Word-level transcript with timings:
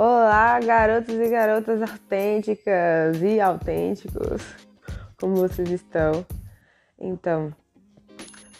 Olá, 0.00 0.60
garotos 0.60 1.12
e 1.12 1.28
garotas 1.28 1.82
autênticas 1.82 3.20
e 3.20 3.40
autênticos, 3.40 4.44
como 5.18 5.34
vocês 5.34 5.68
estão? 5.70 6.24
Então, 6.96 7.52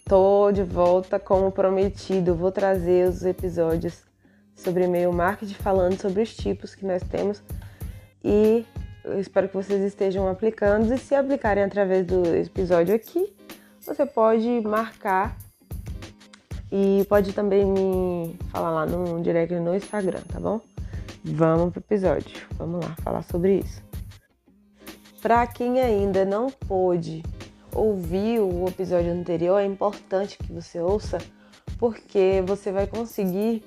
tô 0.04 0.51
de 0.51 0.64
volta 0.64 1.16
como 1.20 1.52
prometido. 1.52 2.34
Vou 2.34 2.51
trazer 2.51 3.09
os 3.09 3.24
episódios 3.24 4.02
sobre 4.56 4.87
e-mail 4.87 5.12
marketing, 5.12 5.55
falando 5.55 5.96
sobre 6.01 6.23
os 6.24 6.34
tipos 6.34 6.74
que 6.74 6.84
nós 6.84 7.05
temos 7.05 7.41
e 8.25 8.66
espero 9.20 9.46
que 9.48 9.55
vocês 9.55 9.80
estejam 9.80 10.27
aplicando. 10.27 10.93
E 10.93 10.98
se 10.98 11.14
aplicarem 11.14 11.62
através 11.62 12.05
do 12.05 12.34
episódio 12.34 12.93
aqui, 12.96 13.32
você 13.80 14.05
pode 14.05 14.61
marcar 14.62 15.36
e 16.73 17.06
pode 17.09 17.33
também 17.33 17.64
me 17.64 18.36
falar 18.50 18.70
lá 18.73 18.86
no 18.86 19.23
direct 19.23 19.55
no 19.55 19.77
Instagram, 19.77 20.23
tá 20.33 20.41
bom? 20.41 20.61
Vamos 21.34 21.73
pro 21.73 21.80
episódio. 21.80 22.46
Vamos 22.52 22.84
lá 22.84 22.96
falar 23.02 23.23
sobre 23.23 23.59
isso. 23.59 23.82
Para 25.20 25.46
quem 25.46 25.80
ainda 25.80 26.24
não 26.24 26.48
pôde 26.48 27.23
ouvir 27.74 28.41
o 28.41 28.66
episódio 28.66 29.12
anterior, 29.12 29.59
é 29.59 29.66
importante 29.66 30.38
que 30.38 30.50
você 30.50 30.80
ouça, 30.80 31.19
porque 31.78 32.42
você 32.46 32.72
vai 32.72 32.86
conseguir 32.86 33.62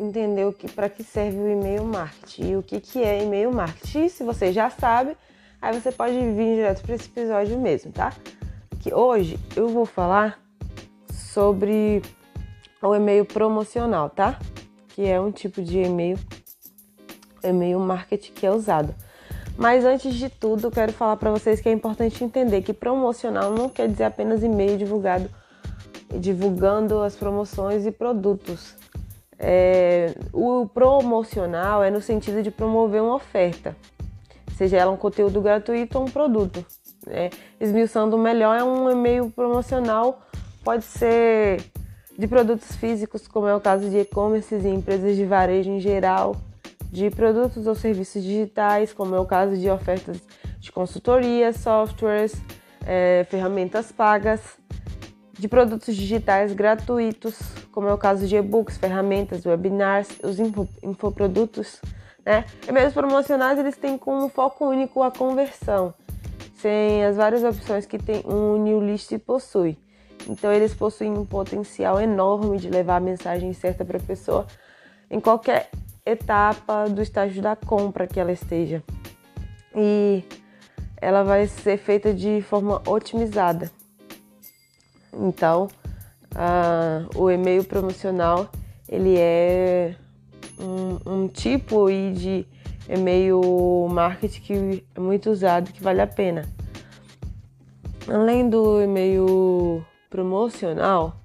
entender 0.00 0.46
o 0.46 0.52
que 0.52 0.70
para 0.70 0.88
que 0.88 1.02
serve 1.02 1.38
o 1.38 1.48
e-mail 1.48 1.84
marketing 1.84 2.50
e 2.50 2.56
o 2.56 2.62
que, 2.62 2.80
que 2.80 3.02
é 3.02 3.22
e-mail 3.22 3.52
marketing. 3.52 4.08
Se 4.08 4.24
você 4.24 4.52
já 4.52 4.70
sabe, 4.70 5.16
aí 5.60 5.78
você 5.78 5.92
pode 5.92 6.14
vir 6.14 6.56
direto 6.56 6.82
para 6.82 6.94
esse 6.94 7.08
episódio 7.08 7.58
mesmo, 7.60 7.92
tá? 7.92 8.12
Que 8.80 8.94
hoje 8.94 9.38
eu 9.54 9.68
vou 9.68 9.84
falar 9.84 10.40
sobre 11.10 12.00
o 12.82 12.94
e-mail 12.94 13.24
promocional, 13.24 14.08
tá? 14.08 14.38
Que 14.88 15.06
é 15.06 15.20
um 15.20 15.30
tipo 15.30 15.62
de 15.62 15.80
e-mail, 15.80 16.18
e-mail 17.42 17.78
marketing 17.78 18.32
que 18.32 18.46
é 18.46 18.50
usado. 18.50 18.94
Mas 19.56 19.84
antes 19.84 20.14
de 20.14 20.28
tudo, 20.28 20.70
quero 20.70 20.92
falar 20.92 21.16
para 21.16 21.30
vocês 21.30 21.60
que 21.60 21.68
é 21.68 21.72
importante 21.72 22.22
entender 22.22 22.62
que 22.62 22.72
promocional 22.72 23.52
não 23.52 23.68
quer 23.68 23.88
dizer 23.88 24.04
apenas 24.04 24.42
e-mail 24.42 24.76
divulgado 24.76 25.30
divulgando 26.14 27.00
as 27.00 27.16
promoções 27.16 27.86
e 27.86 27.90
produtos. 27.90 28.74
É, 29.38 30.14
o 30.32 30.66
promocional 30.66 31.82
é 31.82 31.90
no 31.90 32.00
sentido 32.00 32.42
de 32.42 32.50
promover 32.50 33.02
uma 33.02 33.16
oferta, 33.16 33.76
seja 34.56 34.78
ela 34.78 34.90
um 34.90 34.96
conteúdo 34.96 35.40
gratuito 35.40 35.98
ou 35.98 36.04
um 36.04 36.10
produto. 36.10 36.64
Né? 37.06 37.30
Esmiuçando 37.60 38.16
melhor, 38.16 38.58
é 38.58 38.64
um 38.64 38.90
e-mail 38.90 39.30
promocional, 39.30 40.22
pode 40.64 40.84
ser 40.84 41.62
de 42.18 42.26
produtos 42.26 42.74
físicos, 42.76 43.28
como 43.28 43.46
é 43.46 43.54
o 43.54 43.60
caso 43.60 43.90
de 43.90 43.98
e-commerce 43.98 44.54
e 44.54 44.68
empresas 44.68 45.16
de 45.16 45.24
varejo 45.26 45.70
em 45.70 45.80
geral, 45.80 46.34
de 46.96 47.10
produtos 47.10 47.66
ou 47.66 47.74
serviços 47.74 48.22
digitais, 48.22 48.90
como 48.90 49.14
é 49.14 49.20
o 49.20 49.26
caso 49.26 49.54
de 49.54 49.68
ofertas 49.68 50.18
de 50.58 50.72
consultoria, 50.72 51.52
softwares, 51.52 52.34
é, 52.86 53.26
ferramentas 53.28 53.92
pagas, 53.92 54.40
de 55.38 55.46
produtos 55.46 55.94
digitais 55.94 56.54
gratuitos, 56.54 57.38
como 57.70 57.86
é 57.86 57.92
o 57.92 57.98
caso 57.98 58.26
de 58.26 58.34
e-books, 58.36 58.78
ferramentas, 58.78 59.44
webinars, 59.44 60.08
os 60.22 60.40
info, 60.40 60.66
infoprodutos. 60.82 61.82
Né? 62.24 62.46
E-mails 62.66 62.94
promocionais 62.94 63.58
eles 63.58 63.76
têm 63.76 63.98
como 63.98 64.30
foco 64.30 64.66
único 64.66 65.02
a 65.02 65.10
conversão, 65.10 65.92
sem 66.54 67.04
as 67.04 67.18
várias 67.18 67.44
opções 67.44 67.84
que 67.84 67.98
tem 67.98 68.24
um 68.24 68.56
new 68.56 68.80
list 68.80 69.12
possui. 69.18 69.76
Então 70.26 70.50
eles 70.50 70.72
possuem 70.72 71.12
um 71.12 71.26
potencial 71.26 72.00
enorme 72.00 72.56
de 72.56 72.70
levar 72.70 72.96
a 72.96 73.00
mensagem 73.00 73.52
certa 73.52 73.84
para 73.84 73.98
a 73.98 74.02
pessoa 74.02 74.46
em 75.10 75.20
qualquer 75.20 75.68
etapa 76.06 76.88
do 76.88 77.02
estágio 77.02 77.42
da 77.42 77.56
compra 77.56 78.06
que 78.06 78.20
ela 78.20 78.32
esteja. 78.32 78.82
E 79.74 80.24
ela 80.98 81.24
vai 81.24 81.46
ser 81.46 81.76
feita 81.76 82.14
de 82.14 82.40
forma 82.40 82.80
otimizada. 82.86 83.70
Então, 85.12 85.68
o 87.14 87.30
e-mail 87.30 87.64
promocional 87.64 88.48
ele 88.88 89.16
é 89.18 89.96
um, 90.58 91.24
um 91.24 91.28
tipo 91.28 91.88
de 91.90 92.46
e-mail 92.88 93.88
marketing 93.90 94.40
que 94.40 94.86
é 94.94 95.00
muito 95.00 95.30
usado, 95.30 95.72
que 95.72 95.82
vale 95.82 96.00
a 96.00 96.06
pena. 96.06 96.48
Além 98.08 98.48
do 98.48 98.80
e-mail 98.80 99.84
promocional, 100.08 101.16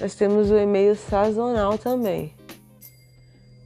nós 0.00 0.14
temos 0.14 0.50
o 0.50 0.56
e-mail 0.56 0.94
sazonal 0.94 1.76
também. 1.76 2.32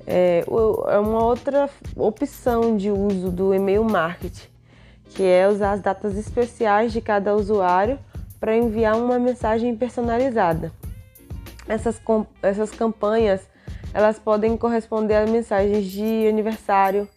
É, 0.07 0.45
é 0.89 0.99
uma 0.99 1.25
outra 1.25 1.69
opção 1.97 2.77
de 2.77 2.91
uso 2.91 3.31
do 3.31 3.53
e-mail 3.53 3.85
marketing, 3.85 4.49
que 5.11 5.23
é 5.25 5.49
usar 5.49 5.73
as 5.73 5.81
datas 5.81 6.17
especiais 6.17 6.93
de 6.93 7.01
cada 7.01 7.35
usuário 7.35 7.99
para 8.39 8.57
enviar 8.57 8.97
uma 8.97 9.19
mensagem 9.19 9.75
personalizada. 9.77 10.71
Essas, 11.69 12.01
essas 12.43 12.71
campanhas 12.71 13.49
elas 13.97 14.19
podem 14.19 14.59
corresponder 14.59 15.15
a 15.15 15.27
mensagens 15.27 15.87
de 15.87 16.29
aniversário 16.29 17.09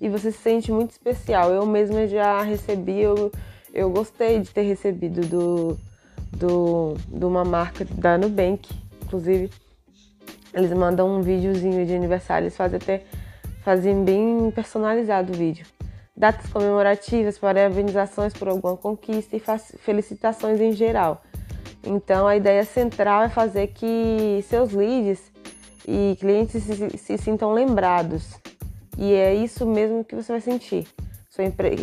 e 0.00 0.08
você 0.08 0.32
se 0.32 0.38
sente 0.38 0.72
muito 0.72 0.90
especial. 0.90 1.52
Eu 1.52 1.64
mesma 1.64 2.08
já 2.08 2.42
recebi, 2.42 3.00
eu, 3.00 3.30
eu 3.72 3.88
gostei 3.88 4.40
de 4.40 4.50
ter 4.50 4.62
recebido 4.62 5.20
do, 5.20 5.78
do, 6.36 6.94
de 7.06 7.24
uma 7.24 7.44
marca 7.44 7.84
da 7.84 8.18
Nubank, 8.18 8.68
inclusive. 9.00 9.48
Eles 10.52 10.72
mandam 10.72 11.08
um 11.08 11.20
videozinho 11.20 11.84
de 11.84 11.94
aniversário, 11.94 12.44
eles 12.44 12.56
fazem 12.56 12.76
até 12.76 13.02
fazem 13.62 14.04
bem 14.04 14.50
personalizado 14.50 15.32
o 15.32 15.36
vídeo. 15.36 15.66
Datas 16.16 16.48
comemorativas, 16.50 17.38
parabenizações 17.38 18.32
por 18.32 18.48
alguma 18.48 18.76
conquista 18.76 19.36
e 19.36 19.42
felicitações 19.78 20.60
em 20.60 20.72
geral. 20.72 21.22
Então 21.82 22.26
a 22.26 22.36
ideia 22.36 22.64
central 22.64 23.24
é 23.24 23.28
fazer 23.28 23.68
que 23.68 24.44
seus 24.48 24.72
leads 24.72 25.32
e 25.86 26.16
clientes 26.20 26.62
se, 26.62 26.98
se 26.98 27.18
sintam 27.18 27.52
lembrados. 27.52 28.34
E 28.96 29.12
é 29.12 29.34
isso 29.34 29.66
mesmo 29.66 30.04
que 30.04 30.14
você 30.14 30.32
vai 30.32 30.40
sentir. 30.40 30.86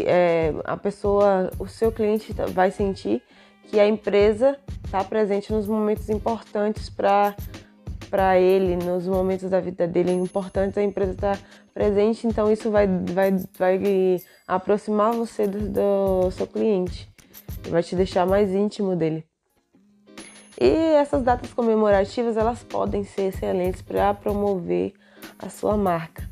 É, 0.05 0.53
a 0.63 0.77
pessoa, 0.77 1.51
o 1.59 1.67
seu 1.67 1.91
cliente 1.91 2.33
vai 2.53 2.71
sentir 2.71 3.21
que 3.65 3.79
a 3.79 3.87
empresa 3.87 4.57
está 4.85 5.03
presente 5.03 5.51
nos 5.51 5.67
momentos 5.67 6.09
importantes 6.09 6.89
para 6.89 7.35
para 8.11 8.37
ele, 8.37 8.75
nos 8.75 9.07
momentos 9.07 9.49
da 9.49 9.61
vida 9.61 9.87
dele 9.87 10.11
importantes, 10.11 10.77
a 10.77 10.83
empresa 10.83 11.13
está 11.13 11.39
presente, 11.73 12.27
então 12.27 12.51
isso 12.51 12.69
vai, 12.69 12.85
vai, 12.85 13.31
vai 13.57 14.21
aproximar 14.45 15.13
você 15.13 15.47
do, 15.47 15.69
do 15.69 16.31
seu 16.31 16.45
cliente, 16.45 17.09
vai 17.69 17.81
te 17.81 17.95
deixar 17.95 18.27
mais 18.27 18.51
íntimo 18.51 18.97
dele. 18.97 19.23
E 20.59 20.67
essas 20.67 21.23
datas 21.23 21.53
comemorativas 21.53 22.35
elas 22.35 22.61
podem 22.61 23.05
ser 23.05 23.29
excelentes 23.29 23.81
para 23.81 24.13
promover 24.13 24.93
a 25.39 25.49
sua 25.49 25.77
marca. 25.77 26.29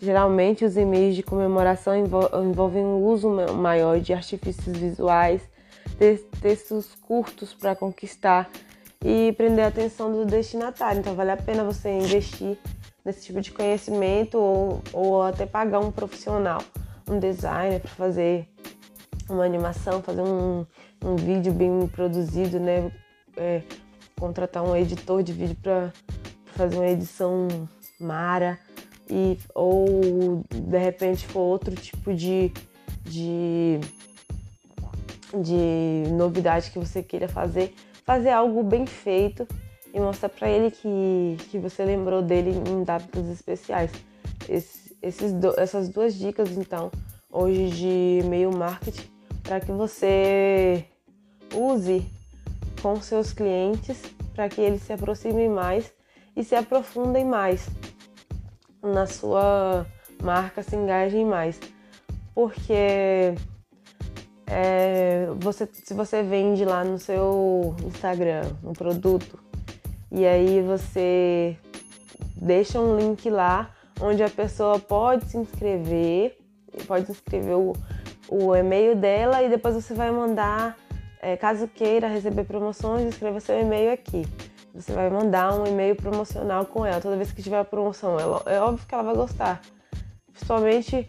Geralmente 0.00 0.64
os 0.64 0.76
e-mails 0.76 1.14
de 1.14 1.22
comemoração 1.22 1.94
envolvem 1.96 2.84
o 2.84 3.04
uso 3.04 3.30
maior 3.54 4.00
de 4.00 4.12
artifícios 4.12 4.76
visuais, 4.76 5.48
textos 6.40 6.94
curtos 6.94 7.54
para 7.54 7.76
conquistar 7.76 8.50
e 9.04 9.32
prender 9.32 9.64
a 9.64 9.68
atenção 9.68 10.12
do 10.12 10.24
destinatário. 10.24 11.00
Então 11.00 11.14
vale 11.14 11.30
a 11.30 11.36
pena 11.36 11.64
você 11.64 11.90
investir 11.90 12.58
nesse 13.04 13.24
tipo 13.24 13.40
de 13.40 13.50
conhecimento 13.50 14.38
ou, 14.38 14.82
ou 14.92 15.22
até 15.22 15.46
pagar 15.46 15.80
um 15.80 15.90
profissional, 15.90 16.62
um 17.08 17.18
designer 17.18 17.80
para 17.80 17.90
fazer 17.90 18.48
uma 19.28 19.44
animação, 19.44 20.02
fazer 20.02 20.22
um, 20.22 20.66
um 21.04 21.16
vídeo 21.16 21.52
bem 21.52 21.86
produzido, 21.88 22.58
né? 22.58 22.90
É, 23.36 23.62
contratar 24.18 24.62
um 24.62 24.76
editor 24.76 25.22
de 25.22 25.32
vídeo 25.32 25.56
para 25.62 25.92
fazer 26.46 26.76
uma 26.76 26.88
edição 26.88 27.48
mara 27.98 28.58
e 29.08 29.38
ou 29.54 30.44
de 30.52 30.78
repente 30.78 31.26
for 31.26 31.40
outro 31.40 31.74
tipo 31.74 32.12
de, 32.12 32.52
de 33.02 33.80
de 35.38 36.10
novidade 36.10 36.70
que 36.70 36.78
você 36.78 37.02
queira 37.02 37.28
fazer, 37.28 37.74
fazer 38.04 38.30
algo 38.30 38.62
bem 38.62 38.86
feito 38.86 39.46
e 39.92 40.00
mostrar 40.00 40.28
para 40.28 40.48
ele 40.48 40.70
que, 40.70 41.36
que 41.50 41.58
você 41.58 41.84
lembrou 41.84 42.22
dele 42.22 42.50
em 42.50 42.84
datas 42.84 43.28
especiais. 43.28 43.90
Esse, 44.48 44.96
esses 45.02 45.32
do, 45.32 45.58
essas 45.58 45.88
duas 45.88 46.14
dicas, 46.14 46.50
então, 46.52 46.90
hoje 47.30 47.70
de 47.70 48.20
e-mail 48.24 48.50
marketing, 48.52 49.08
para 49.42 49.60
que 49.60 49.72
você 49.72 50.84
use 51.54 52.06
com 52.82 53.00
seus 53.00 53.32
clientes, 53.32 54.02
para 54.34 54.48
que 54.48 54.60
eles 54.60 54.82
se 54.82 54.92
aproximem 54.92 55.48
mais 55.48 55.92
e 56.36 56.44
se 56.44 56.54
aprofundem 56.54 57.24
mais 57.24 57.68
na 58.82 59.06
sua 59.06 59.86
marca, 60.22 60.62
se 60.62 60.76
engajem 60.76 61.24
mais. 61.24 61.58
Porque 62.34 63.34
é, 64.50 65.28
você, 65.36 65.68
se 65.72 65.94
você 65.94 66.24
vende 66.24 66.64
lá 66.64 66.82
no 66.82 66.98
seu 66.98 67.76
Instagram 67.86 68.42
um 68.64 68.72
produto 68.72 69.38
e 70.10 70.26
aí 70.26 70.60
você 70.60 71.56
deixa 72.34 72.80
um 72.80 72.96
link 72.96 73.30
lá 73.30 73.70
onde 74.00 74.24
a 74.24 74.28
pessoa 74.28 74.80
pode 74.80 75.26
se 75.26 75.36
inscrever, 75.36 76.36
pode 76.88 77.08
inscrever 77.08 77.54
o, 77.54 77.74
o 78.28 78.56
e-mail 78.56 78.96
dela 78.96 79.40
e 79.40 79.48
depois 79.48 79.76
você 79.76 79.94
vai 79.94 80.10
mandar, 80.10 80.76
é, 81.22 81.36
caso 81.36 81.68
queira 81.68 82.08
receber 82.08 82.44
promoções, 82.44 83.06
escreva 83.08 83.38
seu 83.38 83.60
e-mail 83.60 83.92
aqui. 83.92 84.26
Você 84.74 84.92
vai 84.92 85.08
mandar 85.10 85.54
um 85.54 85.66
e-mail 85.66 85.94
promocional 85.94 86.64
com 86.64 86.84
ela 86.84 87.00
toda 87.00 87.16
vez 87.16 87.30
que 87.30 87.42
tiver 87.42 87.58
a 87.58 87.64
promoção. 87.64 88.16
É, 88.18 88.56
é 88.56 88.60
óbvio 88.60 88.86
que 88.86 88.94
ela 88.94 89.04
vai 89.04 89.14
gostar. 89.14 89.60
Principalmente 90.32 91.08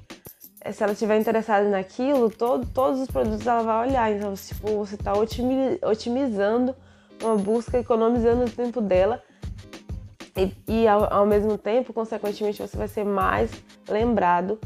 se 0.72 0.84
ela 0.84 0.94
estiver 0.94 1.20
interessada 1.20 1.68
naquilo, 1.68 2.30
todo, 2.30 2.68
todos 2.68 3.02
os 3.02 3.08
produtos 3.08 3.46
ela 3.48 3.64
vai 3.64 3.88
olhar. 3.88 4.12
Então, 4.12 4.34
tipo, 4.34 4.78
você 4.78 4.96
está 4.96 5.14
otimizando 5.14 6.76
uma 7.22 7.36
busca, 7.36 7.80
economizando 7.80 8.46
o 8.46 8.50
tempo 8.50 8.82
dela 8.82 9.22
e, 10.36 10.54
e 10.68 10.88
ao, 10.88 11.12
ao, 11.14 11.26
mesmo 11.26 11.58
tempo, 11.58 11.94
consequentemente, 11.94 12.62
você 12.62 12.78
vai 12.78 12.88
ser 12.88 13.04
mais 13.04 13.52
lembrado 13.88 14.60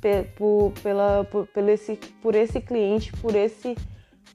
pe, 0.00 0.24
por, 0.36 0.72
pela, 0.82 1.24
por, 1.24 1.46
pelo 1.48 1.70
esse, 1.70 1.96
por 2.20 2.34
esse 2.34 2.60
cliente, 2.60 3.12
por 3.14 3.34
esse 3.34 3.76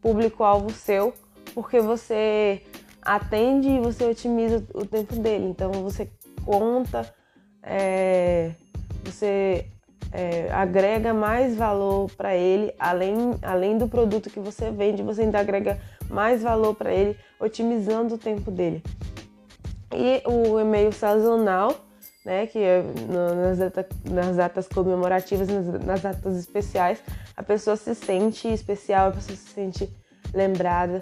público-alvo 0.01 0.71
seu, 0.71 1.13
porque 1.53 1.79
você 1.79 2.61
atende 3.01 3.69
e 3.69 3.79
você 3.79 4.05
otimiza 4.05 4.65
o 4.73 4.85
tempo 4.85 5.15
dele. 5.15 5.45
Então 5.45 5.71
você 5.71 6.09
conta, 6.45 7.13
é, 7.63 8.51
você 9.05 9.67
é, 10.11 10.49
agrega 10.51 11.13
mais 11.13 11.55
valor 11.55 12.09
para 12.15 12.35
ele, 12.35 12.73
além, 12.79 13.15
além 13.41 13.77
do 13.77 13.87
produto 13.87 14.29
que 14.29 14.39
você 14.39 14.71
vende, 14.71 15.03
você 15.03 15.21
ainda 15.21 15.39
agrega 15.39 15.79
mais 16.09 16.41
valor 16.41 16.75
para 16.75 16.93
ele, 16.93 17.17
otimizando 17.39 18.15
o 18.15 18.17
tempo 18.17 18.49
dele. 18.49 18.81
E 19.93 20.21
o 20.25 20.59
e-mail 20.59 20.91
sazonal, 20.91 21.75
né, 22.25 22.47
que 22.47 22.59
é 22.59 22.83
nas, 23.09 23.57
data, 23.57 23.87
nas 24.09 24.35
datas 24.35 24.67
comemorativas, 24.67 25.47
nas, 25.47 25.83
nas 25.83 26.01
datas 26.01 26.37
especiais, 26.37 26.99
a 27.35 27.43
pessoa 27.43 27.75
se 27.75 27.95
sente 27.95 28.47
especial, 28.47 29.09
a 29.09 29.11
pessoa 29.11 29.37
se 29.37 29.47
sente 29.53 29.89
lembrada, 30.33 31.01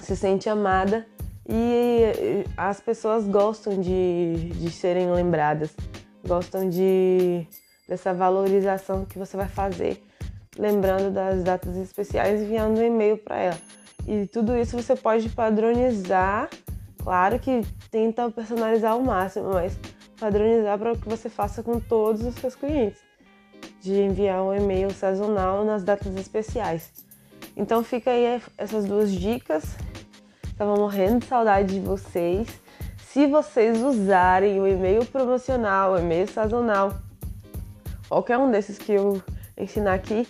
se 0.00 0.16
sente 0.16 0.48
amada 0.48 1.06
e 1.48 2.44
as 2.56 2.80
pessoas 2.80 3.26
gostam 3.26 3.80
de, 3.80 4.50
de 4.54 4.70
serem 4.70 5.10
lembradas, 5.10 5.70
gostam 6.26 6.68
de 6.68 7.46
dessa 7.88 8.12
valorização 8.12 9.04
que 9.04 9.18
você 9.18 9.36
vai 9.36 9.48
fazer, 9.48 10.04
lembrando 10.58 11.10
das 11.10 11.42
datas 11.42 11.76
especiais, 11.76 12.42
enviando 12.42 12.78
um 12.78 12.84
e-mail 12.84 13.16
para 13.16 13.36
ela. 13.38 13.58
E 14.06 14.26
tudo 14.26 14.56
isso 14.56 14.76
você 14.76 14.94
pode 14.94 15.28
padronizar 15.30 16.48
Claro 17.08 17.38
que 17.38 17.62
tenta 17.90 18.30
personalizar 18.30 18.92
ao 18.92 19.00
máximo, 19.00 19.54
mas 19.54 19.78
padronizar 20.20 20.78
para 20.78 20.94
que 20.94 21.08
você 21.08 21.30
faça 21.30 21.62
com 21.62 21.80
todos 21.80 22.22
os 22.22 22.34
seus 22.34 22.54
clientes, 22.54 23.00
de 23.80 23.94
enviar 23.94 24.42
um 24.42 24.54
e-mail 24.54 24.90
sazonal 24.92 25.64
nas 25.64 25.82
datas 25.82 26.14
especiais. 26.16 26.92
Então 27.56 27.82
fica 27.82 28.10
aí 28.10 28.42
essas 28.58 28.84
duas 28.84 29.10
dicas. 29.10 29.64
Estava 30.44 30.76
morrendo 30.76 31.20
de 31.20 31.26
saudade 31.26 31.74
de 31.74 31.80
vocês. 31.80 32.60
Se 32.98 33.26
vocês 33.26 33.80
usarem 33.80 34.60
o 34.60 34.66
e-mail 34.66 35.06
promocional, 35.06 35.92
o 35.92 35.98
e-mail 35.98 36.28
sazonal, 36.28 36.92
qualquer 38.08 38.38
um 38.38 38.50
desses 38.50 38.78
que 38.78 38.92
eu 38.92 39.22
ensinar 39.56 39.94
aqui 39.94 40.26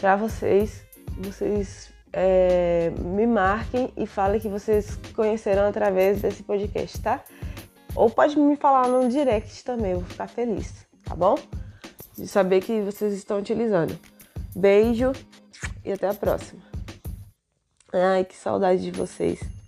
para 0.00 0.16
vocês, 0.16 0.82
vocês 1.18 1.92
é, 2.12 2.90
me 2.98 3.26
marquem 3.26 3.92
e 3.96 4.06
falem 4.06 4.40
que 4.40 4.48
vocês 4.48 4.96
conheceram 5.14 5.68
através 5.68 6.20
desse 6.20 6.42
podcast, 6.42 7.00
tá? 7.00 7.22
Ou 7.94 8.10
pode 8.10 8.38
me 8.38 8.56
falar 8.56 8.88
no 8.88 9.08
direct 9.08 9.62
também, 9.64 9.92
eu 9.92 10.00
vou 10.00 10.08
ficar 10.08 10.28
feliz, 10.28 10.86
tá 11.04 11.14
bom? 11.14 11.36
De 12.16 12.26
saber 12.26 12.62
que 12.62 12.80
vocês 12.80 13.12
estão 13.14 13.38
utilizando. 13.38 13.98
Beijo 14.54 15.12
e 15.84 15.92
até 15.92 16.08
a 16.08 16.14
próxima. 16.14 16.62
Ai, 17.92 18.24
que 18.24 18.36
saudade 18.36 18.82
de 18.82 18.90
vocês. 18.90 19.61